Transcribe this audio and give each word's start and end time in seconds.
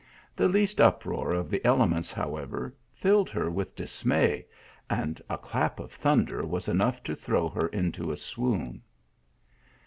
The 0.35 0.47
least 0.47 0.81
uproar 0.81 1.29
of 1.31 1.51
the 1.51 1.63
elements, 1.63 2.11
however, 2.11 2.73
filled 2.91 3.29
her 3.29 3.51
with 3.51 3.75
dismay, 3.75 4.47
and 4.89 5.21
a 5.29 5.37
clap 5.37 5.79
of 5.79 5.91
thunder 5.91 6.43
was 6.43 6.67
enough 6.67 7.03
to 7.03 7.15
throw 7.15 7.47
her 7.49 7.67
into 7.67 8.11
a 8.11 8.17
swoon. 8.17 8.81